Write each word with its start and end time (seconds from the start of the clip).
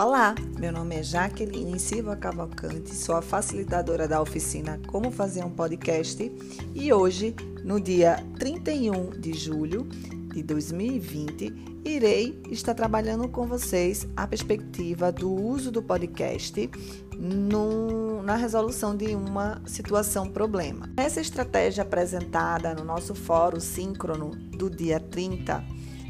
Olá, 0.00 0.34
meu 0.58 0.72
nome 0.72 0.96
é 0.96 1.02
Jaqueline 1.02 1.78
Silva 1.78 2.16
Cavalcante, 2.16 2.94
sou 2.94 3.14
a 3.16 3.20
facilitadora 3.20 4.08
da 4.08 4.22
oficina 4.22 4.80
Como 4.86 5.10
Fazer 5.10 5.44
um 5.44 5.50
Podcast 5.50 6.32
e 6.74 6.90
hoje, 6.90 7.36
no 7.62 7.78
dia 7.78 8.16
31 8.38 9.10
de 9.10 9.34
julho 9.34 9.86
de 10.32 10.42
2020, 10.42 11.82
irei 11.84 12.40
estar 12.50 12.72
trabalhando 12.72 13.28
com 13.28 13.46
vocês 13.46 14.08
a 14.16 14.26
perspectiva 14.26 15.12
do 15.12 15.30
uso 15.30 15.70
do 15.70 15.82
podcast 15.82 16.70
no, 17.18 18.22
na 18.22 18.36
resolução 18.36 18.96
de 18.96 19.14
uma 19.14 19.60
situação 19.66 20.30
problema. 20.30 20.88
Essa 20.96 21.20
estratégia 21.20 21.82
apresentada 21.82 22.74
no 22.74 22.84
nosso 22.84 23.14
fórum 23.14 23.60
síncrono 23.60 24.30
do 24.30 24.70
dia 24.70 24.98
30, 24.98 25.62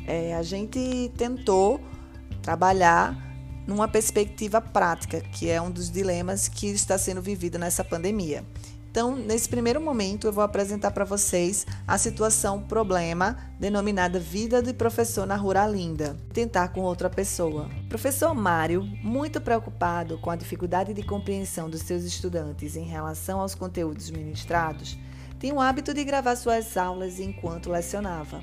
é, 0.06 0.36
a 0.36 0.44
gente 0.44 1.10
tentou 1.16 1.80
trabalhar 2.40 3.29
numa 3.66 3.88
perspectiva 3.88 4.60
prática, 4.60 5.20
que 5.20 5.48
é 5.48 5.60
um 5.60 5.70
dos 5.70 5.90
dilemas 5.90 6.48
que 6.48 6.66
está 6.66 6.98
sendo 6.98 7.22
vivido 7.22 7.58
nessa 7.58 7.84
pandemia. 7.84 8.44
Então, 8.90 9.14
nesse 9.14 9.48
primeiro 9.48 9.80
momento, 9.80 10.26
eu 10.26 10.32
vou 10.32 10.42
apresentar 10.42 10.90
para 10.90 11.04
vocês 11.04 11.64
a 11.86 11.96
situação 11.96 12.60
problema 12.60 13.36
denominada 13.58 14.18
vida 14.18 14.60
de 14.60 14.74
professor 14.74 15.24
na 15.24 15.36
Ruralinda, 15.36 16.16
tentar 16.32 16.68
com 16.68 16.80
outra 16.80 17.08
pessoa. 17.08 17.70
Professor 17.88 18.34
Mário, 18.34 18.82
muito 19.00 19.40
preocupado 19.40 20.18
com 20.18 20.28
a 20.28 20.34
dificuldade 20.34 20.92
de 20.92 21.04
compreensão 21.04 21.70
dos 21.70 21.82
seus 21.82 22.02
estudantes 22.02 22.74
em 22.74 22.82
relação 22.82 23.38
aos 23.38 23.54
conteúdos 23.54 24.10
ministrados, 24.10 24.98
tinha 25.38 25.54
o 25.54 25.60
hábito 25.60 25.94
de 25.94 26.02
gravar 26.02 26.34
suas 26.34 26.76
aulas 26.76 27.20
enquanto 27.20 27.70
lecionava. 27.70 28.42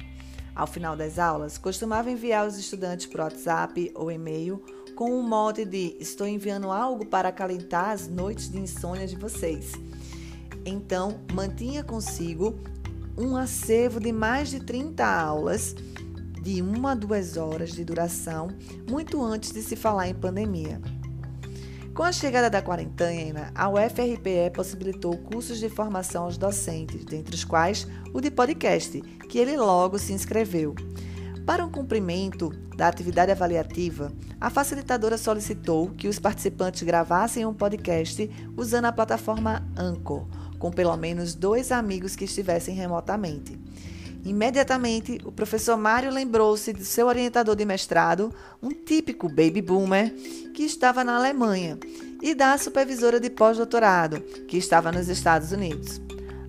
Ao 0.56 0.66
final 0.66 0.96
das 0.96 1.20
aulas, 1.20 1.58
costumava 1.58 2.10
enviar 2.10 2.48
os 2.48 2.58
estudantes 2.58 3.06
por 3.06 3.20
WhatsApp 3.20 3.92
ou 3.94 4.10
e-mail 4.10 4.64
com 4.98 5.12
o 5.12 5.22
mote 5.22 5.64
de 5.64 5.96
estou 6.00 6.28
enviando 6.28 6.72
algo 6.72 7.06
para 7.06 7.30
acalentar 7.30 7.92
as 7.92 8.08
noites 8.08 8.50
de 8.50 8.58
insônia 8.58 9.06
de 9.06 9.16
vocês. 9.16 9.74
Então, 10.66 11.22
mantinha 11.32 11.84
consigo 11.84 12.60
um 13.16 13.38
acervo 13.38 14.00
de 14.00 14.12
mais 14.12 14.50
de 14.50 14.60
30 14.60 15.06
aulas 15.06 15.76
de 16.42 16.64
uma 16.64 16.94
a 16.94 16.96
duas 16.96 17.38
horas 17.38 17.74
de 17.74 17.86
duração, 17.86 18.48
muito 18.90 19.24
antes 19.24 19.52
de 19.52 19.62
se 19.62 19.76
falar 19.76 20.08
em 20.08 20.16
pandemia. 20.16 20.82
Com 21.94 22.02
a 22.02 22.12
chegada 22.12 22.50
da 22.50 22.62
quarentena, 22.62 23.52
a 23.54 23.70
UFRPE 23.70 24.50
possibilitou 24.52 25.16
cursos 25.16 25.60
de 25.60 25.70
formação 25.70 26.24
aos 26.24 26.40
docentes, 26.40 27.06
dentre 27.06 27.36
os 27.36 27.44
quais 27.44 27.88
o 28.16 28.20
de 28.20 28.32
podcast, 28.32 29.00
que 29.30 29.38
ele 29.38 29.58
logo 29.58 30.00
se 30.00 30.12
inscreveu. 30.12 30.74
Para 31.48 31.66
o 31.66 31.72
cumprimento 31.72 32.50
da 32.76 32.90
atividade 32.90 33.32
avaliativa, 33.32 34.12
a 34.40 34.50
facilitadora 34.50 35.18
solicitou 35.18 35.92
que 35.92 36.10
os 36.10 36.20
participantes 36.20 36.84
gravassem 36.84 37.46
um 37.46 37.54
podcast 37.54 38.30
usando 38.58 38.84
a 38.84 38.92
plataforma 38.92 39.66
Anchor, 39.78 40.28
com 40.60 40.70
pelo 40.70 40.98
menos 40.98 41.34
dois 41.34 41.72
amigos 41.72 42.18
que 42.18 42.26
estivessem 42.26 42.76
remotamente. 42.76 43.58
Imediatamente, 44.26 45.20
o 45.24 45.32
professor 45.32 45.78
Mário 45.78 46.12
lembrou-se 46.12 46.74
de 46.74 46.84
seu 46.84 47.08
orientador 47.08 47.56
de 47.56 47.64
mestrado, 47.64 48.30
um 48.62 48.72
típico 48.72 49.30
baby 49.30 49.62
boomer, 49.62 50.14
que 50.54 50.64
estava 50.64 51.02
na 51.02 51.16
Alemanha, 51.16 51.80
e 52.22 52.36
da 52.36 52.58
supervisora 52.58 53.22
de 53.22 53.30
pós-doutorado, 53.30 54.20
que 54.50 54.58
estava 54.58 54.92
nos 54.92 55.08
Estados 55.08 55.54
Unidos. 55.54 56.02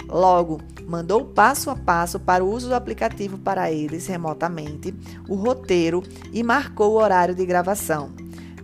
Logo, 0.09 0.61
mandou 0.89 1.23
passo 1.27 1.69
a 1.69 1.77
passo 1.77 2.19
para 2.19 2.43
o 2.43 2.51
uso 2.51 2.69
do 2.69 2.75
aplicativo 2.75 3.37
para 3.37 3.71
eles 3.71 4.07
remotamente, 4.07 4.95
o 5.29 5.35
roteiro 5.35 6.03
e 6.33 6.43
marcou 6.43 6.93
o 6.93 6.97
horário 6.97 7.35
de 7.35 7.45
gravação. 7.45 8.11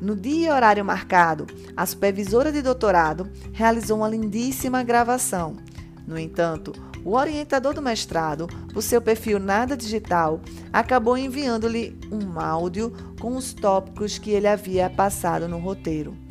No 0.01 0.17
dia 0.17 0.49
e 0.49 0.51
horário 0.51 0.85
marcado, 0.85 1.47
a 1.77 1.85
supervisora 1.85 2.51
de 2.51 2.63
doutorado 2.63 3.31
realizou 3.53 3.99
uma 3.99 4.09
lindíssima 4.09 4.83
gravação. 4.83 5.57
No 6.07 6.19
entanto, 6.19 6.73
o 7.05 7.15
orientador 7.15 7.75
do 7.75 7.83
mestrado, 7.83 8.49
o 8.75 8.81
seu 8.81 9.01
perfil 9.01 9.39
nada 9.39 9.77
digital, 9.77 10.41
acabou 10.73 11.17
enviando-lhe 11.17 11.99
um 12.11 12.41
áudio 12.41 12.93
com 13.21 13.37
os 13.37 13.53
tópicos 13.53 14.19
que 14.19 14.31
ele 14.31 14.49
havia 14.49 14.89
passado 14.89 15.47
no 15.47 15.59
roteiro. 15.59 16.24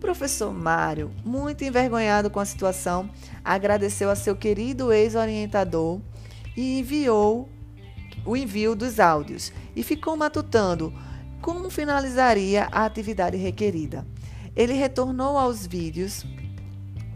Professor 0.00 0.52
Mário, 0.52 1.10
muito 1.24 1.64
envergonhado 1.64 2.30
com 2.30 2.38
a 2.38 2.44
situação, 2.44 3.10
agradeceu 3.44 4.10
a 4.10 4.14
seu 4.14 4.36
querido 4.36 4.92
ex-orientador 4.92 6.00
e 6.56 6.78
enviou 6.78 7.48
o 8.24 8.36
envio 8.36 8.76
dos 8.76 9.00
áudios 9.00 9.52
e 9.74 9.82
ficou 9.82 10.16
matutando 10.16 10.92
como 11.40 11.68
finalizaria 11.68 12.68
a 12.70 12.84
atividade 12.84 13.36
requerida. 13.36 14.06
Ele 14.54 14.72
retornou 14.72 15.36
aos 15.36 15.66
vídeos, 15.66 16.24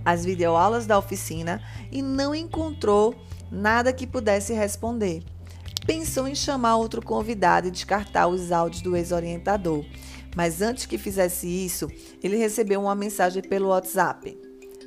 às 0.04 0.24
videoaulas 0.24 0.86
da 0.86 0.98
oficina 0.98 1.62
e 1.90 2.02
não 2.02 2.34
encontrou 2.34 3.14
nada 3.50 3.92
que 3.92 4.06
pudesse 4.06 4.52
responder. 4.52 5.22
Pensou 5.86 6.28
em 6.28 6.34
chamar 6.34 6.76
outro 6.76 7.02
convidado 7.02 7.66
e 7.66 7.70
descartar 7.70 8.28
os 8.28 8.52
áudios 8.52 8.82
do 8.82 8.96
ex-orientador 8.96 9.84
mas 10.36 10.62
antes 10.62 10.86
que 10.86 10.98
fizesse 10.98 11.46
isso, 11.46 11.88
ele 12.22 12.36
recebeu 12.36 12.80
uma 12.80 12.94
mensagem 12.94 13.42
pelo 13.42 13.68
WhatsApp. 13.68 14.38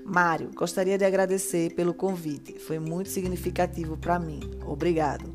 Mário, 0.06 0.52
gostaria 0.54 0.98
de 0.98 1.06
agradecer 1.06 1.74
pelo 1.74 1.94
convite. 1.94 2.60
Foi 2.60 2.78
muito 2.78 3.10
significativo 3.10 3.98
para 3.98 4.20
mim. 4.20 4.40
Obrigado. 4.66 5.34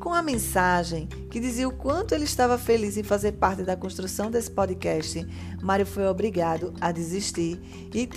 Com 0.00 0.12
a 0.12 0.20
mensagem 0.20 1.06
que 1.30 1.38
dizia 1.38 1.68
o 1.68 1.72
quanto 1.72 2.12
ele 2.12 2.24
estava 2.24 2.58
feliz 2.58 2.96
em 2.96 3.04
fazer 3.04 3.32
parte 3.32 3.62
da 3.62 3.76
construção 3.76 4.32
desse 4.32 4.50
podcast, 4.50 5.24
Mário 5.62 5.86
foi 5.86 6.08
obrigado 6.08 6.74
a 6.80 6.90
desistir 6.90 7.60
e 7.94 8.08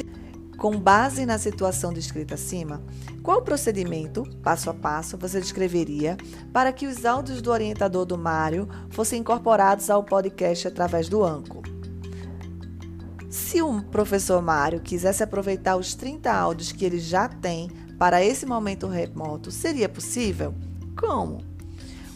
com 0.58 0.80
base 0.80 1.26
na 1.26 1.38
situação 1.38 1.92
descrita 1.94 2.36
acima, 2.36 2.82
qual 3.22 3.42
procedimento, 3.42 4.24
passo 4.44 4.70
a 4.70 4.74
passo, 4.74 5.18
você 5.18 5.40
descreveria 5.40 6.18
para 6.54 6.72
que 6.72 6.88
os 6.88 7.06
áudios 7.06 7.42
do 7.42 7.52
orientador 7.52 8.06
do 8.06 8.18
Mário 8.18 8.68
fossem 8.90 9.20
incorporados 9.20 9.90
ao 9.90 10.04
podcast 10.04 10.68
através 10.68 11.10
do 11.10 11.24
Anco? 11.24 11.62
Se 13.30 13.62
o 13.62 13.82
professor 13.84 14.42
Mário 14.42 14.80
quisesse 14.80 15.24
aproveitar 15.24 15.76
os 15.76 15.94
30 15.96 16.32
áudios 16.32 16.72
que 16.72 16.86
ele 16.86 17.00
já 17.00 17.28
tem 17.28 17.70
para 17.98 18.24
esse 18.24 18.46
momento 18.46 18.88
remoto, 18.88 19.52
seria 19.52 19.90
possível? 19.90 20.54
Como? 20.98 21.55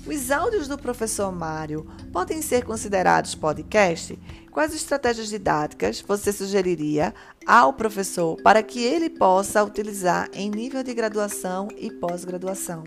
Os 0.07 0.31
áudios 0.31 0.67
do 0.67 0.77
professor 0.77 1.31
Mário 1.31 1.85
podem 2.11 2.41
ser 2.41 2.63
considerados 2.63 3.35
podcast? 3.35 4.17
Quais 4.51 4.73
estratégias 4.73 5.29
didáticas 5.29 6.01
você 6.01 6.31
sugeriria 6.31 7.13
ao 7.45 7.73
professor 7.73 8.35
para 8.41 8.63
que 8.63 8.83
ele 8.83 9.09
possa 9.09 9.63
utilizar 9.63 10.29
em 10.33 10.49
nível 10.49 10.83
de 10.83 10.93
graduação 10.93 11.67
e 11.77 11.91
pós-graduação? 11.91 12.83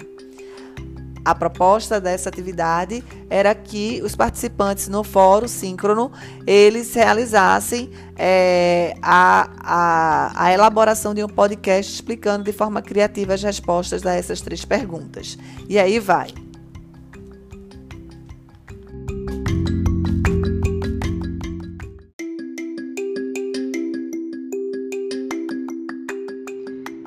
A 1.25 1.37
proposta 1.37 2.01
dessa 2.01 2.29
atividade 2.29 3.05
era 3.31 3.55
que 3.55 4.03
os 4.03 4.17
participantes 4.17 4.89
no 4.89 5.05
fórum 5.05 5.47
síncrono 5.47 6.11
eles 6.45 6.93
realizassem 6.95 7.93
é, 8.17 8.97
a, 9.01 9.49
a, 9.61 10.47
a, 10.47 10.53
elaboração 10.53 11.15
de 11.15 11.23
um 11.23 11.29
podcast 11.29 11.95
explicando 11.95 12.43
de 12.43 12.53
forma 12.53 12.83
criativa 12.83 13.35
as 13.35 13.43
respostas 13.43 14.05
a 14.05 14.15
essas 14.15 14.41
três 14.41 14.65
perguntas. 14.65 15.39
E 15.69 15.79
aí 15.79 16.01
vai. 16.01 16.35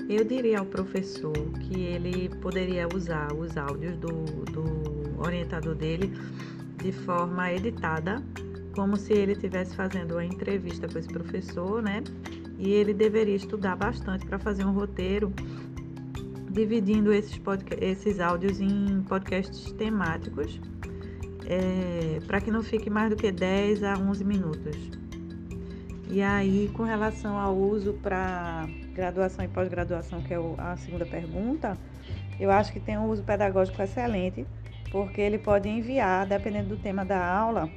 Eu 0.07 0.23
diria 0.23 0.59
ao 0.59 0.65
professor 0.65 1.33
que 1.61 1.81
ele 1.81 2.29
poderia 2.41 2.87
usar 2.93 3.33
os 3.33 3.57
áudios 3.57 3.97
do, 3.97 4.11
do 4.51 5.19
orientador 5.19 5.73
dele 5.73 6.13
de 6.77 6.91
forma 6.91 7.51
editada, 7.51 8.23
como 8.75 8.97
se 8.97 9.13
ele 9.13 9.31
estivesse 9.31 9.75
fazendo 9.75 10.11
uma 10.11 10.23
entrevista 10.23 10.87
com 10.87 10.99
esse 10.99 11.07
professor, 11.07 11.81
né? 11.81 12.03
E 12.59 12.69
ele 12.71 12.93
deveria 12.93 13.35
estudar 13.35 13.75
bastante 13.75 14.27
para 14.27 14.37
fazer 14.37 14.63
um 14.63 14.71
roteiro 14.71 15.33
dividindo 16.51 17.11
esses, 17.11 17.41
esses 17.81 18.19
áudios 18.19 18.61
em 18.61 19.01
podcasts 19.09 19.71
temáticos, 19.71 20.61
é, 21.47 22.19
para 22.27 22.39
que 22.39 22.51
não 22.51 22.61
fique 22.61 22.91
mais 22.91 23.09
do 23.09 23.15
que 23.15 23.31
10 23.31 23.83
a 23.83 23.97
11 23.97 24.23
minutos. 24.23 24.77
E 26.07 26.21
aí, 26.21 26.69
com 26.73 26.83
relação 26.83 27.37
ao 27.37 27.55
uso 27.55 27.93
para 27.93 28.67
graduação 28.93 29.43
e 29.43 29.47
pós-graduação, 29.47 30.21
que 30.21 30.33
é 30.33 30.37
a 30.57 30.77
segunda 30.77 31.05
pergunta, 31.05 31.77
eu 32.39 32.51
acho 32.51 32.71
que 32.71 32.79
tem 32.79 32.97
um 32.97 33.09
uso 33.09 33.23
pedagógico 33.23 33.81
excelente, 33.81 34.45
porque 34.91 35.19
ele 35.19 35.39
pode 35.39 35.67
enviar, 35.67 36.27
dependendo 36.27 36.69
do 36.69 36.77
tema 36.77 37.03
da 37.03 37.25
aula, 37.25 37.69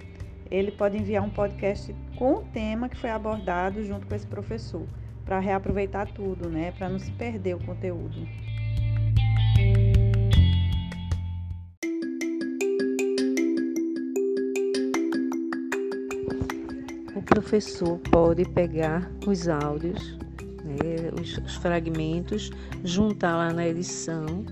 ele 0.50 0.70
pode 0.70 0.96
enviar 0.96 1.24
um 1.24 1.30
podcast 1.30 1.94
com 2.16 2.34
o 2.34 2.42
tema 2.42 2.88
que 2.88 2.96
foi 2.96 3.10
abordado 3.10 3.82
junto 3.84 4.06
com 4.06 4.14
esse 4.14 4.26
professor, 4.26 4.86
para 5.24 5.38
reaproveitar 5.38 6.06
tudo, 6.12 6.48
né? 6.48 6.72
Para 6.72 6.88
não 6.88 6.98
se 6.98 7.10
perder 7.12 7.56
o 7.56 7.64
conteúdo. 7.64 8.26
Professor 17.28 17.98
pode 18.10 18.44
pegar 18.46 19.10
os 19.26 19.48
áudios, 19.48 20.18
né, 20.64 21.10
os, 21.20 21.36
os 21.38 21.56
fragmentos, 21.56 22.50
juntar 22.82 23.36
lá 23.36 23.52
na 23.52 23.68
edição. 23.68 24.44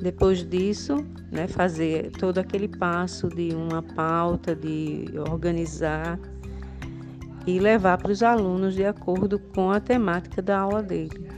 Depois 0.00 0.44
disso, 0.44 0.96
né, 1.30 1.46
fazer 1.46 2.10
todo 2.12 2.38
aquele 2.38 2.66
passo 2.66 3.28
de 3.28 3.54
uma 3.54 3.82
pauta, 3.82 4.54
de 4.54 5.06
organizar 5.30 6.18
e 7.46 7.58
levar 7.58 7.98
para 7.98 8.10
os 8.10 8.22
alunos 8.22 8.74
de 8.74 8.84
acordo 8.84 9.38
com 9.38 9.70
a 9.70 9.80
temática 9.80 10.42
da 10.42 10.58
aula 10.58 10.82
dele. 10.82 11.31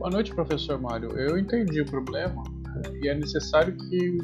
Boa 0.00 0.10
noite, 0.10 0.34
professor 0.34 0.80
Mário. 0.80 1.10
Eu 1.10 1.36
entendi 1.36 1.82
o 1.82 1.84
problema 1.84 2.42
e 3.02 3.08
é 3.08 3.14
necessário 3.14 3.76
que 3.76 4.16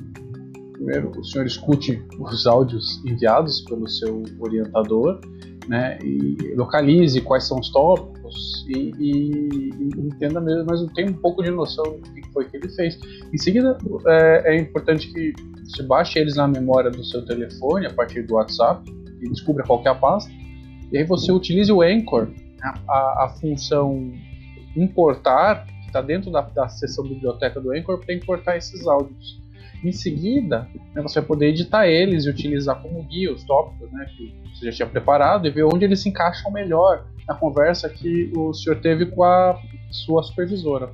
primeiro 0.73 1.11
o 1.11 1.23
senhor 1.23 1.47
escute 1.47 2.03
os 2.19 2.47
áudios 2.47 3.05
enviados 3.05 3.61
pelo 3.61 3.87
seu 3.87 4.23
orientador, 4.41 5.21
né, 5.69 5.99
e 6.03 6.55
localize 6.55 7.21
quais 7.21 7.45
são 7.45 7.59
os 7.59 7.71
tópicos 7.73 8.65
e, 8.69 8.91
e, 8.99 9.71
e 9.79 10.01
entenda 10.01 10.41
mesmo, 10.41 10.65
mas 10.67 10.81
tenha 10.95 11.11
um 11.11 11.15
pouco 11.21 11.43
de 11.43 11.51
noção 11.51 11.85
do 11.85 12.11
que 12.11 12.27
foi 12.33 12.49
que 12.49 12.57
ele 12.57 12.71
fez. 12.71 12.99
Em 13.31 13.37
seguida, 13.37 13.77
é, 14.07 14.55
é 14.55 14.59
importante 14.59 15.13
que 15.13 15.35
você 15.63 15.83
baixe 15.83 16.19
eles 16.19 16.37
na 16.37 16.49
memória 16.49 16.91
do 16.91 17.05
seu 17.05 17.23
telefone 17.27 17.85
a 17.85 17.93
partir 17.93 18.23
do 18.23 18.37
WhatsApp 18.37 18.83
e 19.21 19.29
descubra 19.29 19.63
qual 19.63 19.83
é 19.85 19.91
a 19.91 19.95
pasta. 19.95 20.33
E 20.91 20.97
aí 20.97 21.05
você 21.05 21.31
utilize 21.31 21.71
o 21.71 21.83
Anchor, 21.83 22.31
a, 22.89 23.25
a 23.25 23.37
função 23.39 24.11
importar, 24.77 25.67
que 25.67 25.87
está 25.87 26.01
dentro 26.01 26.31
da, 26.31 26.41
da 26.41 26.69
seção 26.69 27.05
biblioteca 27.05 27.61
do 27.61 27.73
Anchor, 27.73 27.99
para 28.05 28.15
importar 28.15 28.57
esses 28.57 28.87
áudios. 28.87 29.41
Em 29.85 29.93
seguida, 29.93 30.69
né, 30.95 31.03
você 31.03 31.21
vai 31.21 31.29
poder 31.29 31.49
editar 31.49 31.87
eles 31.87 32.25
e 32.25 32.31
utilizar 32.31 32.81
como 32.81 33.03
guia 33.03 33.33
os 33.33 33.45
tópicos 33.45 33.91
né, 33.93 34.07
que 34.17 34.35
você 34.55 34.67
já 34.67 34.73
tinha 34.73 34.89
preparado 34.89 35.47
e 35.47 35.51
ver 35.51 35.65
onde 35.65 35.85
eles 35.85 36.01
se 36.01 36.09
encaixam 36.09 36.51
melhor 36.51 37.07
na 37.29 37.35
conversa 37.35 37.89
que 37.89 38.33
o 38.37 38.55
senhor 38.55 38.81
teve 38.81 39.07
com 39.07 39.23
a 39.23 39.61
sua 39.91 40.23
supervisora. 40.23 40.91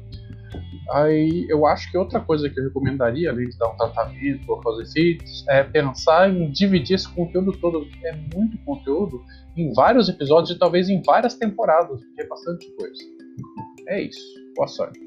Aí 0.90 1.46
eu 1.49 1.64
acho 1.67 1.90
que 1.90 1.96
outra 1.96 2.20
coisa 2.20 2.50
que 2.50 2.58
eu 2.58 2.64
recomendaria, 2.64 3.31
além 3.31 3.49
de 3.49 3.56
dar 3.56 3.70
um 3.70 3.76
tratamento 3.76 4.50
ou 4.50 4.61
fazer 4.62 4.82
efeitos, 4.82 5.44
é 5.49 5.62
pensar 5.62 6.28
em 6.28 6.50
dividir 6.50 6.96
esse 6.96 7.08
conteúdo 7.08 7.52
todo. 7.52 7.87
É 8.05 8.12
muito 8.35 8.58
conteúdo 8.64 9.23
em 9.56 9.73
vários 9.73 10.08
episódios 10.08 10.55
e 10.55 10.58
talvez 10.58 10.88
em 10.88 11.00
várias 11.02 11.35
temporadas, 11.35 12.00
porque 12.00 12.23
é 12.23 12.26
bastante 12.26 12.70
coisa. 12.76 13.02
É 13.88 14.02
isso. 14.02 14.34
Boa 14.55 14.69
sorte. 14.69 15.00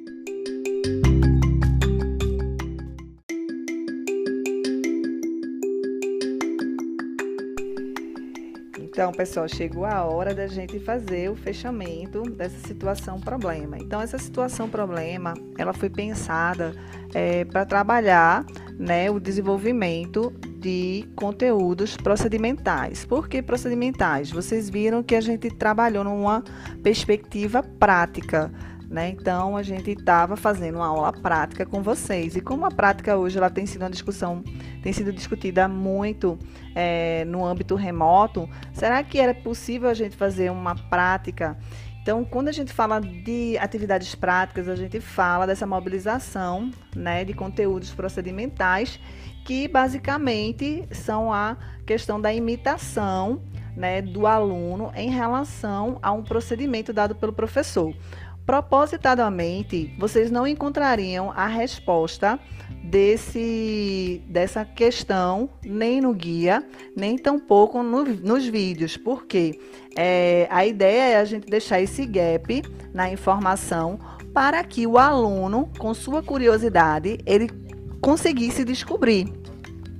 Então, 8.95 9.11
pessoal, 9.11 9.45
chegou 9.49 9.83
a 9.83 10.05
hora 10.05 10.33
da 10.33 10.47
gente 10.47 10.79
fazer 10.79 11.29
o 11.29 11.35
fechamento 11.35 12.21
dessa 12.21 12.65
situação 12.65 13.19
problema. 13.19 13.77
Então, 13.77 13.99
essa 13.99 14.17
situação 14.17 14.69
problema, 14.69 15.33
ela 15.57 15.73
foi 15.73 15.89
pensada 15.89 16.73
é, 17.13 17.43
para 17.43 17.65
trabalhar 17.65 18.45
né, 18.79 19.11
o 19.11 19.19
desenvolvimento 19.19 20.33
de 20.65 21.07
conteúdos 21.15 21.95
procedimentais. 21.95 23.05
Por 23.05 23.29
que 23.29 23.39
procedimentais? 23.39 24.31
Vocês 24.31 24.67
viram 24.67 25.03
que 25.03 25.13
a 25.13 25.21
gente 25.21 25.51
trabalhou 25.51 26.03
numa 26.03 26.43
perspectiva 26.81 27.61
prática. 27.61 28.51
Né? 28.89 29.09
Então 29.09 29.55
a 29.55 29.61
gente 29.61 29.91
estava 29.91 30.35
fazendo 30.35 30.77
uma 30.77 30.87
aula 30.87 31.13
prática 31.13 31.67
com 31.67 31.83
vocês 31.83 32.35
e 32.35 32.41
como 32.41 32.65
a 32.65 32.71
prática 32.71 33.15
hoje 33.15 33.37
ela 33.37 33.49
tem 33.51 33.67
sido 33.67 33.83
uma 33.83 33.91
discussão, 33.91 34.43
tem 34.81 34.91
sido 34.91 35.13
discutida 35.13 35.67
muito 35.67 36.37
é, 36.73 37.25
no 37.25 37.45
âmbito 37.45 37.75
remoto, 37.75 38.49
será 38.73 39.03
que 39.03 39.19
era 39.19 39.35
possível 39.35 39.87
a 39.87 39.93
gente 39.93 40.15
fazer 40.15 40.51
uma 40.51 40.75
prática 40.75 41.57
então, 42.05 42.23
quando 42.23 42.49
a 42.49 42.51
gente 42.51 42.71
fala 42.71 43.01
de 43.01 43.57
atividades 43.57 44.13
práticas, 44.13 44.69
a 44.69 44.75
gente 44.75 44.99
fala 45.01 45.47
dessa 45.47 45.65
mobilização 45.65 46.69
né, 46.95 47.25
de 47.25 47.33
conteúdos 47.33 47.91
procedimentais, 47.91 48.99
que 49.45 49.67
basicamente 49.67 50.87
são 50.91 51.31
a 51.31 51.55
questão 51.85 52.19
da 52.19 52.33
imitação 52.33 53.39
né, 53.77 54.01
do 54.01 54.25
aluno 54.25 54.91
em 54.95 55.09
relação 55.09 55.99
a 56.01 56.11
um 56.11 56.23
procedimento 56.23 56.91
dado 56.91 57.13
pelo 57.15 57.31
professor. 57.31 57.93
Propositadamente, 58.43 59.95
vocês 59.99 60.29
não 60.31 60.47
encontrariam 60.47 61.31
a 61.31 61.47
resposta 61.47 62.39
desse, 62.83 64.21
dessa 64.27 64.65
questão 64.65 65.49
nem 65.63 66.01
no 66.01 66.13
guia, 66.13 66.63
nem 66.95 67.17
tampouco 67.17 67.81
no, 67.83 68.03
nos 68.03 68.45
vídeos, 68.45 68.97
porque 68.97 69.59
é, 69.95 70.47
a 70.49 70.65
ideia 70.65 71.13
é 71.13 71.15
a 71.17 71.25
gente 71.25 71.47
deixar 71.47 71.81
esse 71.81 72.05
gap 72.05 72.63
na 72.93 73.11
informação 73.11 73.99
para 74.33 74.63
que 74.63 74.85
o 74.85 74.97
aluno, 74.97 75.71
com 75.77 75.93
sua 75.93 76.21
curiosidade, 76.21 77.19
ele 77.25 77.47
conseguisse 78.05 78.63
descobrir. 78.63 79.33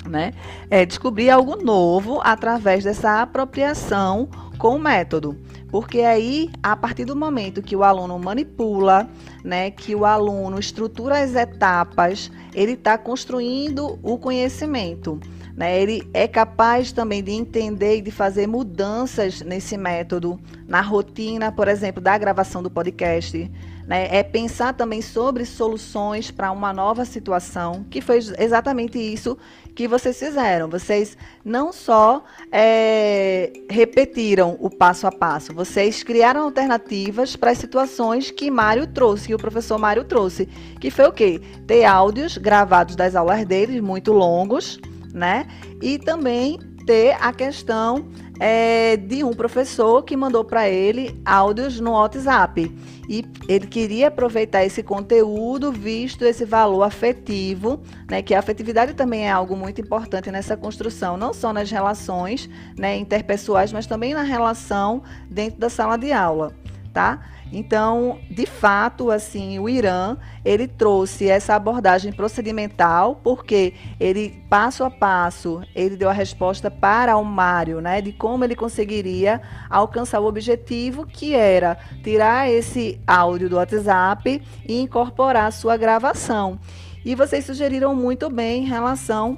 Né? 0.08 0.34
É, 0.70 0.86
descobrir 0.86 1.32
algo 1.32 1.56
novo 1.56 2.22
através 2.24 2.84
dessa 2.84 3.24
apropriação 3.24 4.30
com 4.60 4.76
o 4.76 4.80
método. 4.80 5.36
Porque 5.72 6.02
aí, 6.02 6.52
a 6.62 6.76
partir 6.76 7.06
do 7.06 7.16
momento 7.16 7.64
que 7.64 7.76
o 7.76 7.84
aluno 7.84 8.20
manipula, 8.20 9.10
né, 9.44 9.72
que 9.72 9.96
o 9.96 10.06
aluno 10.06 10.60
estrutura 10.60 11.24
as 11.24 11.34
etapas, 11.34 12.32
ele 12.54 12.74
está 12.74 12.96
construindo 12.96 13.98
o 14.04 14.20
conhecimento. 14.20 15.20
Né? 15.58 15.82
Ele 15.82 16.08
é 16.14 16.28
capaz 16.28 16.92
também 16.92 17.24
de 17.24 17.32
entender 17.32 17.98
e 17.98 18.02
de 18.02 18.12
fazer 18.12 18.46
mudanças 18.46 19.42
nesse 19.42 19.76
método, 19.78 20.40
na 20.68 20.82
rotina, 20.82 21.52
por 21.52 21.68
exemplo, 21.68 22.00
da 22.00 22.16
gravação 22.20 22.62
do 22.62 22.70
podcast. 22.70 23.52
Né? 23.88 24.08
É 24.12 24.24
pensar 24.24 24.74
também 24.74 25.02
sobre 25.02 25.46
soluções 25.46 26.32
para 26.32 26.52
uma 26.52 26.74
nova 26.74 27.06
situação, 27.06 27.86
que 27.90 28.02
foi 28.02 28.18
exatamente 28.38 28.98
isso 28.98 29.38
que 29.76 29.88
vocês 29.88 30.18
fizeram. 30.18 30.68
Vocês 30.68 31.16
não 31.44 31.72
só 31.72 32.24
é, 32.52 33.52
repetiram 33.70 34.58
o 34.60 34.70
passo 34.70 35.06
a 35.06 35.12
passo, 35.12 35.54
vocês 35.54 36.02
criaram 36.02 36.42
alternativas 36.42 37.36
para 37.36 37.52
as 37.52 37.58
situações 37.58 38.32
que 38.32 38.50
Mário 38.50 38.88
trouxe, 38.88 39.28
que 39.28 39.36
o 39.36 39.40
professor 39.40 39.78
Mário 39.78 40.04
trouxe, 40.04 40.48
que 40.80 40.90
foi 40.90 41.06
o 41.06 41.12
quê? 41.12 41.42
Ter 41.68 41.86
áudios 41.86 42.38
gravados 42.38 42.96
das 42.96 43.16
aulas 43.16 43.46
deles, 43.46 43.82
muito 43.82 44.12
longos, 44.12 44.80
né? 45.14 45.46
E 45.82 46.00
também 46.00 46.58
ter 46.86 47.18
a 47.20 47.34
questão 47.34 48.08
é, 48.40 48.98
de 48.98 49.24
um 49.24 49.34
professor 49.34 50.04
que 50.04 50.16
mandou 50.16 50.44
para 50.44 50.70
ele 50.70 51.20
áudios 51.26 51.80
no 51.80 51.92
WhatsApp. 51.92 52.72
E 53.08 53.24
ele 53.48 53.68
queria 53.68 54.08
aproveitar 54.08 54.66
esse 54.66 54.82
conteúdo, 54.82 55.72
visto 55.72 56.24
esse 56.26 56.44
valor 56.44 56.84
afetivo, 56.84 57.80
né, 58.10 58.22
que 58.22 58.34
a 58.34 58.40
afetividade 58.40 58.94
também 58.94 59.28
é 59.28 59.32
algo 59.32 59.56
muito 59.56 59.80
importante 59.80 60.32
nessa 60.32 60.58
construção, 60.58 61.16
não 61.16 61.34
só 61.34 61.54
nas 61.54 61.70
relações 61.70 62.50
né, 62.78 62.98
interpessoais, 62.98 63.72
mas 63.72 63.86
também 63.86 64.14
na 64.14 64.24
relação 64.24 65.04
dentro 65.30 65.60
da 65.60 65.70
sala 65.70 65.98
de 65.98 66.12
aula. 66.12 66.54
Tá? 66.94 67.20
Então, 67.52 68.20
de 68.30 68.46
fato, 68.46 69.12
assim, 69.12 69.60
o 69.60 69.70
Irã, 69.70 70.18
ele 70.44 70.68
trouxe 70.68 71.30
essa 71.30 71.56
abordagem 71.56 72.12
procedimental, 72.12 73.20
porque 73.24 73.74
ele 74.00 74.44
passo 74.50 74.84
a 74.84 74.90
passo, 74.90 75.62
ele 75.74 75.96
deu 75.96 76.10
a 76.10 76.14
resposta 76.14 76.70
para 76.70 77.16
o 77.18 77.24
Mário, 77.24 77.80
né, 77.80 78.02
de 78.02 78.12
como 78.12 78.44
ele 78.44 78.56
conseguiria 78.56 79.42
alcançar 79.70 80.20
o 80.20 80.26
objetivo, 80.26 81.06
que 81.06 81.34
era 81.34 81.78
tirar 82.04 82.50
esse 82.50 83.00
áudio 83.06 83.50
do 83.50 83.56
WhatsApp 83.58 84.42
e 84.68 84.82
incorporar 84.82 85.48
a 85.48 85.52
sua 85.52 85.78
gravação. 85.78 86.60
E 87.06 87.14
vocês 87.14 87.46
sugeriram 87.46 87.96
muito 87.96 88.30
bem 88.30 88.64
em 88.64 88.68
relação 88.68 89.36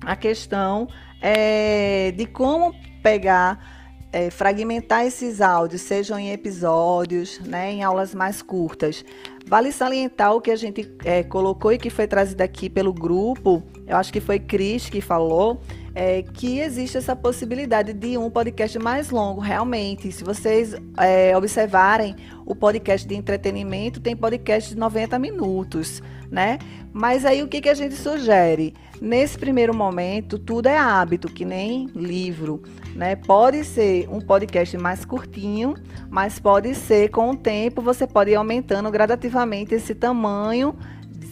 à 0.00 0.16
questão 0.16 0.88
é, 1.20 2.12
de 2.16 2.26
como 2.26 2.74
pegar 3.02 3.81
é, 4.12 4.30
fragmentar 4.30 5.06
esses 5.06 5.40
áudios, 5.40 5.80
sejam 5.80 6.18
em 6.18 6.30
episódios, 6.30 7.40
né, 7.40 7.72
em 7.72 7.82
aulas 7.82 8.14
mais 8.14 8.42
curtas. 8.42 9.04
Vale 9.46 9.72
salientar 9.72 10.34
o 10.34 10.40
que 10.40 10.50
a 10.50 10.56
gente 10.56 10.88
é, 11.04 11.22
colocou 11.22 11.72
e 11.72 11.78
que 11.78 11.90
foi 11.90 12.06
trazido 12.06 12.42
aqui 12.42 12.68
pelo 12.68 12.92
grupo, 12.92 13.62
eu 13.86 13.96
acho 13.96 14.12
que 14.12 14.20
foi 14.20 14.38
Cris 14.38 14.88
que 14.88 15.00
falou, 15.00 15.60
é, 15.94 16.22
que 16.22 16.58
existe 16.58 16.96
essa 16.96 17.14
possibilidade 17.14 17.92
de 17.92 18.16
um 18.16 18.30
podcast 18.30 18.78
mais 18.78 19.10
longo, 19.10 19.40
realmente. 19.40 20.10
Se 20.10 20.24
vocês 20.24 20.74
é, 20.96 21.36
observarem 21.36 22.16
o 22.46 22.54
podcast 22.54 23.06
de 23.06 23.14
entretenimento, 23.14 24.00
tem 24.00 24.16
podcast 24.16 24.70
de 24.70 24.78
90 24.78 25.18
minutos, 25.18 26.02
né? 26.30 26.58
Mas 26.92 27.24
aí 27.24 27.42
o 27.42 27.48
que, 27.48 27.60
que 27.60 27.68
a 27.68 27.74
gente 27.74 27.94
sugere? 27.94 28.74
Nesse 29.00 29.38
primeiro 29.38 29.74
momento, 29.74 30.38
tudo 30.38 30.68
é 30.68 30.76
hábito, 30.76 31.28
que 31.28 31.44
nem 31.44 31.88
livro, 31.94 32.62
né? 32.94 33.16
Pode 33.16 33.64
ser 33.64 34.08
um 34.08 34.20
podcast 34.20 34.76
mais 34.78 35.04
curtinho, 35.04 35.74
mas 36.08 36.38
pode 36.38 36.74
ser 36.74 37.10
com 37.10 37.30
o 37.30 37.36
tempo 37.36 37.82
você 37.82 38.06
pode 38.06 38.30
ir 38.30 38.34
aumentando 38.34 38.90
gradativamente 38.90 39.74
esse 39.74 39.94
tamanho, 39.94 40.74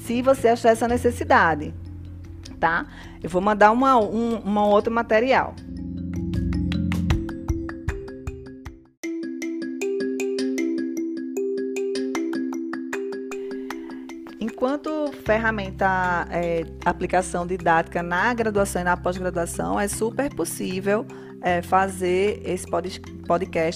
se 0.05 0.23
você 0.23 0.49
achar 0.49 0.71
essa 0.71 0.89
necessidade 0.89 1.73
tá? 2.61 2.87
Eu 3.23 3.31
vou 3.31 3.41
mandar 3.41 3.73
uma, 3.73 3.99
um 3.99 4.39
uma 4.41 4.67
outro 4.67 4.93
material. 4.93 5.55
Enquanto 14.39 15.11
ferramenta 15.25 16.29
é, 16.31 16.65
aplicação 16.85 17.47
didática 17.47 18.03
na 18.03 18.35
graduação 18.35 18.83
e 18.83 18.85
na 18.85 18.97
pós-graduação, 18.97 19.81
é 19.81 19.89
super 19.89 20.35
possível 20.35 21.07
é, 21.41 21.63
fazer 21.63 22.43
esse 22.45 22.67
podcast, 22.67 23.20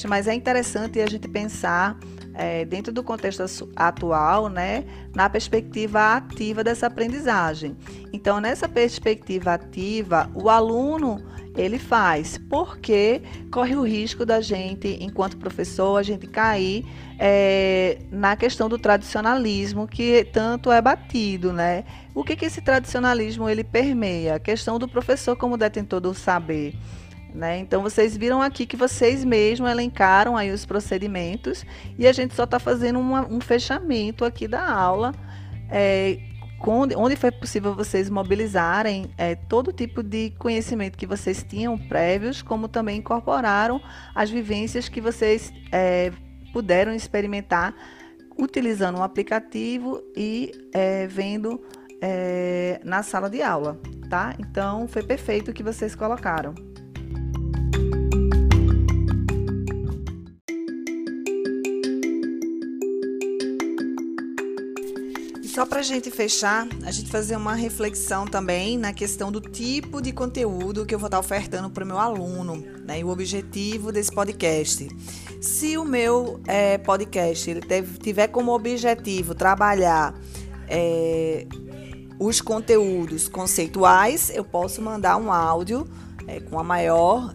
mas 0.08 0.26
é 0.26 0.34
interessante 0.34 1.00
a 1.00 1.06
gente 1.06 1.28
pensar 1.28 1.98
é, 2.34 2.64
dentro 2.64 2.92
do 2.92 3.02
contexto 3.02 3.70
atual, 3.76 4.48
né, 4.48 4.84
na 5.14 5.30
perspectiva 5.30 6.16
ativa 6.16 6.64
dessa 6.64 6.86
aprendizagem. 6.86 7.76
Então, 8.12 8.40
nessa 8.40 8.68
perspectiva 8.68 9.54
ativa, 9.54 10.28
o 10.34 10.50
aluno 10.50 11.22
ele 11.56 11.78
faz, 11.78 12.36
porque 12.50 13.22
corre 13.52 13.76
o 13.76 13.82
risco 13.82 14.26
da 14.26 14.40
gente, 14.40 14.98
enquanto 15.00 15.36
professor, 15.36 15.96
a 15.96 16.02
gente 16.02 16.26
cair 16.26 16.84
é, 17.18 17.98
na 18.10 18.34
questão 18.34 18.68
do 18.68 18.76
tradicionalismo 18.76 19.86
que 19.86 20.24
tanto 20.32 20.72
é 20.72 20.82
batido, 20.82 21.52
né? 21.52 21.84
O 22.12 22.24
que 22.24 22.34
que 22.34 22.46
esse 22.46 22.60
tradicionalismo 22.60 23.48
ele 23.48 23.62
permeia? 23.62 24.34
A 24.34 24.40
questão 24.40 24.78
do 24.80 24.88
professor 24.88 25.36
como 25.36 25.56
detentor 25.56 26.00
do 26.00 26.12
saber. 26.12 26.74
Né? 27.34 27.58
Então 27.58 27.82
vocês 27.82 28.16
viram 28.16 28.40
aqui 28.40 28.64
que 28.64 28.76
vocês 28.76 29.24
mesmos 29.24 29.68
elencaram 29.68 30.36
aí 30.36 30.52
os 30.52 30.64
procedimentos 30.64 31.66
e 31.98 32.06
a 32.06 32.12
gente 32.12 32.32
só 32.32 32.44
está 32.44 32.60
fazendo 32.60 33.00
uma, 33.00 33.26
um 33.26 33.40
fechamento 33.40 34.24
aqui 34.24 34.46
da 34.46 34.70
aula, 34.70 35.12
é, 35.68 36.16
onde 36.96 37.16
foi 37.16 37.32
possível 37.32 37.74
vocês 37.74 38.08
mobilizarem 38.08 39.10
é, 39.18 39.34
todo 39.34 39.72
tipo 39.72 40.00
de 40.00 40.30
conhecimento 40.38 40.96
que 40.96 41.06
vocês 41.06 41.42
tinham 41.42 41.76
prévios, 41.76 42.40
como 42.40 42.68
também 42.68 42.98
incorporaram 42.98 43.82
as 44.14 44.30
vivências 44.30 44.88
que 44.88 45.00
vocês 45.00 45.52
é, 45.72 46.12
puderam 46.52 46.94
experimentar 46.94 47.74
utilizando 48.38 48.98
um 48.98 49.02
aplicativo 49.02 50.00
e 50.16 50.52
é, 50.72 51.08
vendo 51.08 51.60
é, 52.00 52.80
na 52.84 53.02
sala 53.02 53.28
de 53.28 53.42
aula, 53.42 53.80
tá? 54.08 54.34
Então 54.38 54.86
foi 54.86 55.02
perfeito 55.02 55.50
o 55.50 55.54
que 55.54 55.64
vocês 55.64 55.96
colocaram. 55.96 56.73
Só 65.64 65.68
para 65.68 65.80
a 65.80 65.82
gente 65.82 66.10
fechar, 66.10 66.68
a 66.84 66.90
gente 66.90 67.10
fazer 67.10 67.36
uma 67.36 67.54
reflexão 67.54 68.26
também 68.26 68.76
na 68.76 68.92
questão 68.92 69.32
do 69.32 69.40
tipo 69.40 70.02
de 70.02 70.12
conteúdo 70.12 70.84
que 70.84 70.94
eu 70.94 70.98
vou 70.98 71.06
estar 71.06 71.18
ofertando 71.18 71.70
para 71.70 71.82
o 71.82 71.86
meu 71.86 71.98
aluno, 71.98 72.62
né? 72.86 73.00
E 73.00 73.04
o 73.04 73.08
objetivo 73.08 73.90
desse 73.90 74.12
podcast. 74.12 74.86
Se 75.40 75.78
o 75.78 75.84
meu 75.84 76.38
é, 76.46 76.76
podcast 76.76 77.50
ele 77.50 77.62
tiver 77.98 78.28
como 78.28 78.52
objetivo 78.52 79.34
trabalhar 79.34 80.14
é, 80.68 81.46
os 82.20 82.42
conteúdos 82.42 83.26
conceituais, 83.26 84.30
eu 84.34 84.44
posso 84.44 84.82
mandar 84.82 85.16
um 85.16 85.32
áudio 85.32 85.88
é, 86.26 86.40
com 86.40 86.58
a 86.58 86.62
maior 86.62 87.34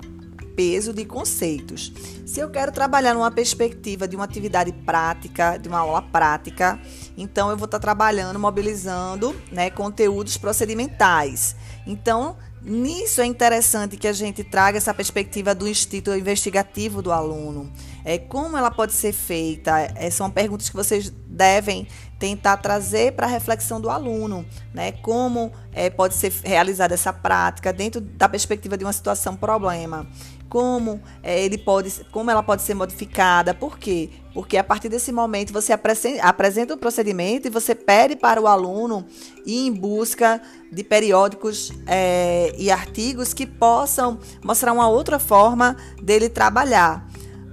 peso 0.60 0.92
de 0.92 1.06
conceitos. 1.06 1.90
Se 2.26 2.42
eu 2.42 2.50
quero 2.50 2.70
trabalhar 2.70 3.14
numa 3.14 3.32
perspectiva 3.32 4.06
de 4.06 4.18
uma 4.18 4.26
atividade 4.26 4.74
prática, 4.74 5.56
de 5.56 5.70
uma 5.70 5.80
aula 5.80 6.02
prática, 6.02 6.78
então 7.18 7.50
eu 7.50 7.56
vou 7.56 7.64
estar 7.64 7.80
trabalhando, 7.80 8.38
mobilizando 8.38 9.34
né, 9.54 9.70
conteúdos 9.70 10.36
procedimentais. 10.36 11.56
Então, 11.88 12.36
nisso 12.62 13.22
é 13.22 13.26
interessante 13.26 13.96
que 13.96 14.06
a 14.06 14.12
gente 14.12 14.44
traga 14.44 14.78
essa 14.78 14.94
perspectiva 14.94 15.56
do 15.56 15.66
instinto 15.66 16.14
investigativo 16.14 17.02
do 17.02 17.14
aluno. 17.14 17.72
É, 18.04 18.18
como 18.18 18.58
ela 18.58 18.70
pode 18.70 18.92
ser 18.92 19.14
feita? 19.14 19.80
É, 19.96 20.10
são 20.10 20.30
perguntas 20.30 20.68
que 20.68 20.76
vocês 20.76 21.10
devem 21.26 21.88
tentar 22.20 22.58
trazer 22.58 23.14
para 23.14 23.28
a 23.28 23.30
reflexão 23.30 23.80
do 23.80 23.90
aluno, 23.90 24.46
né? 24.74 24.92
Como 24.92 25.54
é, 25.72 25.90
pode 25.90 26.16
ser 26.16 26.34
realizada 26.44 26.94
essa 26.94 27.14
prática 27.14 27.72
dentro 27.72 28.02
da 28.02 28.28
perspectiva 28.28 28.78
de 28.78 28.84
uma 28.84 28.92
situação 28.92 29.38
problema 29.38 30.06
como 30.50 31.00
é, 31.22 31.42
ele 31.46 31.58
pode, 31.58 32.04
como 32.12 32.32
ela 32.32 32.42
pode 32.42 32.64
ser 32.64 32.74
modificada. 32.74 33.54
Por 33.54 33.78
quê? 33.78 34.10
Porque 34.34 34.58
a 34.58 34.64
partir 34.64 34.90
desse 34.90 35.12
momento 35.12 35.54
você 35.54 35.72
apresenta 35.72 36.74
o 36.74 36.78
procedimento 36.78 37.48
e 37.48 37.52
você 37.52 37.76
pede 37.76 38.16
para 38.16 38.42
o 38.42 38.48
aluno 38.48 39.06
ir 39.46 39.68
em 39.68 39.72
busca 39.72 40.42
de 40.72 40.84
periódicos 40.84 41.72
é, 41.86 42.54
e 42.58 42.72
artigos 42.72 43.34
que 43.34 43.46
possam 43.46 44.20
mostrar 44.44 44.74
uma 44.74 44.90
outra 44.90 45.20
forma 45.20 45.78
dele 46.02 46.28
trabalhar. 46.28 47.08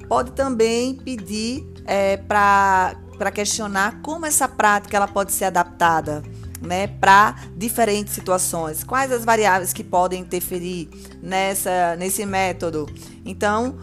Pode 0.09 0.33
também 0.33 0.95
pedir 0.95 1.67
é, 1.85 2.17
para 2.17 3.31
questionar 3.35 4.01
como 4.01 4.25
essa 4.25 4.49
prática 4.49 4.97
ela 4.97 5.09
pode 5.09 5.33
ser 5.33 5.45
adaptada 5.45 6.23
né, 6.61 6.87
para 6.87 7.37
diferentes 7.57 8.15
situações. 8.15 8.85
Quais 8.85 9.13
as 9.13 9.25
variáveis 9.25 9.73
que 9.73 9.85
podem 9.85 10.23
interferir 10.23 10.89
nessa, 11.23 11.97
nesse 11.97 12.25
método? 12.25 12.87
Então, 13.25 13.77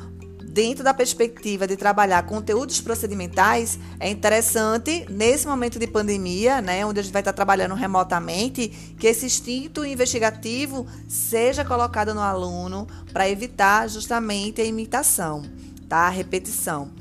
dentro 0.53 0.83
da 0.83 0.93
perspectiva 0.93 1.65
de 1.65 1.75
trabalhar 1.75 2.21
conteúdos 2.27 2.79
procedimentais, 2.79 3.79
é 3.99 4.07
interessante, 4.07 5.03
nesse 5.09 5.47
momento 5.47 5.79
de 5.79 5.87
pandemia, 5.87 6.61
né, 6.61 6.85
onde 6.85 6.99
a 6.99 7.03
gente 7.03 7.11
vai 7.11 7.21
estar 7.21 7.33
trabalhando 7.33 7.73
remotamente, 7.73 8.67
que 8.99 9.07
esse 9.07 9.25
instinto 9.25 9.83
investigativo 9.83 10.85
seja 11.07 11.65
colocado 11.65 12.13
no 12.13 12.21
aluno 12.21 12.87
para 13.11 13.27
evitar 13.27 13.89
justamente 13.89 14.61
a 14.61 14.65
imitação, 14.65 15.41
tá? 15.89 16.01
a 16.01 16.09
repetição. 16.09 16.91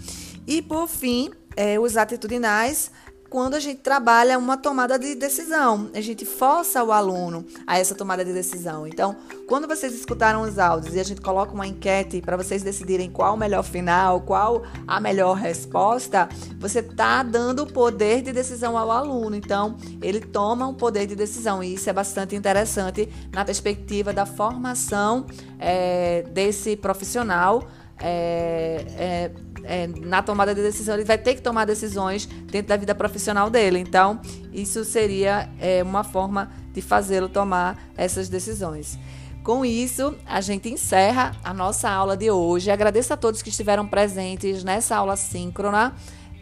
E, 0.46 0.62
por 0.62 0.88
fim, 0.88 1.30
é, 1.54 1.78
os 1.78 1.98
atitudinais 1.98 2.90
quando 3.32 3.54
a 3.54 3.60
gente 3.60 3.80
trabalha 3.80 4.38
uma 4.38 4.58
tomada 4.58 4.98
de 4.98 5.14
decisão. 5.14 5.88
A 5.94 6.02
gente 6.02 6.22
força 6.22 6.84
o 6.84 6.92
aluno 6.92 7.46
a 7.66 7.78
essa 7.78 7.94
tomada 7.94 8.22
de 8.22 8.30
decisão. 8.30 8.86
Então, 8.86 9.16
quando 9.48 9.66
vocês 9.66 9.94
escutaram 9.94 10.42
os 10.42 10.58
áudios 10.58 10.94
e 10.94 11.00
a 11.00 11.02
gente 11.02 11.22
coloca 11.22 11.50
uma 11.50 11.66
enquete 11.66 12.20
para 12.20 12.36
vocês 12.36 12.62
decidirem 12.62 13.10
qual 13.10 13.32
o 13.32 13.36
melhor 13.38 13.62
final, 13.62 14.20
qual 14.20 14.64
a 14.86 15.00
melhor 15.00 15.32
resposta, 15.32 16.28
você 16.58 16.80
está 16.80 17.22
dando 17.22 17.62
o 17.62 17.66
poder 17.66 18.20
de 18.20 18.32
decisão 18.32 18.76
ao 18.76 18.90
aluno. 18.90 19.34
Então, 19.34 19.78
ele 20.02 20.20
toma 20.20 20.68
um 20.68 20.74
poder 20.74 21.06
de 21.06 21.16
decisão 21.16 21.64
e 21.64 21.72
isso 21.72 21.88
é 21.88 21.92
bastante 21.94 22.36
interessante 22.36 23.08
na 23.32 23.46
perspectiva 23.46 24.12
da 24.12 24.26
formação 24.26 25.24
é, 25.58 26.20
desse 26.34 26.76
profissional. 26.76 27.66
É, 27.98 28.84
é, 28.98 29.30
é, 29.64 29.86
na 29.86 30.22
tomada 30.22 30.54
de 30.54 30.62
decisão, 30.62 30.94
ele 30.94 31.04
vai 31.04 31.18
ter 31.18 31.34
que 31.34 31.42
tomar 31.42 31.64
decisões 31.64 32.26
dentro 32.26 32.68
da 32.68 32.76
vida 32.76 32.94
profissional 32.94 33.50
dele. 33.50 33.78
Então, 33.78 34.20
isso 34.52 34.84
seria 34.84 35.48
é, 35.60 35.82
uma 35.82 36.04
forma 36.04 36.50
de 36.72 36.80
fazê-lo 36.80 37.28
tomar 37.28 37.78
essas 37.96 38.28
decisões. 38.28 38.98
Com 39.42 39.64
isso, 39.64 40.14
a 40.24 40.40
gente 40.40 40.68
encerra 40.68 41.34
a 41.42 41.52
nossa 41.52 41.90
aula 41.90 42.16
de 42.16 42.30
hoje. 42.30 42.70
Agradeço 42.70 43.12
a 43.12 43.16
todos 43.16 43.42
que 43.42 43.48
estiveram 43.48 43.86
presentes 43.86 44.62
nessa 44.62 44.96
aula 44.96 45.16
síncrona. 45.16 45.94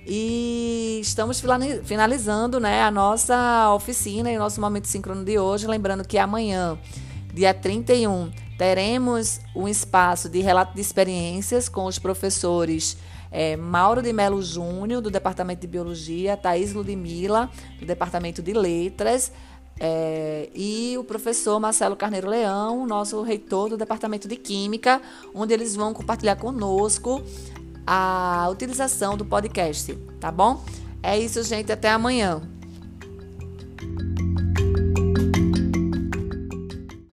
E 0.07 0.99
estamos 1.01 1.43
finalizando 1.85 2.59
né, 2.59 2.83
a 2.83 2.91
nossa 2.91 3.73
oficina 3.75 4.31
e 4.31 4.37
o 4.37 4.39
nosso 4.39 4.61
momento 4.61 4.87
síncrono 4.87 5.25
de 5.25 5.39
hoje. 5.39 5.67
Lembrando 5.67 6.07
que 6.07 6.19
amanhã, 6.19 6.79
dia 7.33 7.55
31, 7.55 8.31
teremos 8.59 9.41
um 9.57 9.67
espaço 9.67 10.29
de 10.29 10.41
relato 10.41 10.75
de 10.75 10.81
experiências 10.83 11.69
com 11.69 11.87
os 11.87 11.99
professores 11.99 12.99
é, 13.31 13.57
Mauro 13.57 14.03
de 14.03 14.13
Melo 14.13 14.43
Júnior, 14.43 15.01
do 15.01 15.11
Departamento 15.11 15.61
de 15.61 15.67
Biologia, 15.67 16.37
Thaís 16.37 16.73
Ludmilla, 16.73 17.51
do 17.79 17.87
Departamento 17.87 18.43
de 18.43 18.53
Letras, 18.53 19.33
é, 19.79 20.51
e 20.55 20.97
o 20.99 21.05
professor 21.05 21.59
Marcelo 21.59 21.97
Carneiro 21.97 22.29
Leão, 22.29 22.87
nosso 22.87 23.23
reitor 23.23 23.71
do 23.71 23.77
Departamento 23.77 24.29
de 24.29 24.37
Química, 24.37 25.01
onde 25.35 25.55
eles 25.55 25.75
vão 25.75 25.95
compartilhar 25.95 26.37
conosco 26.37 27.23
a 27.87 28.49
utilização 28.51 29.17
do 29.17 29.25
podcast, 29.25 29.95
tá 30.21 30.31
bom? 30.31 30.63
É 31.03 31.19
isso, 31.19 31.43
gente. 31.43 31.73
Até 31.73 31.89
amanhã. 31.89 32.43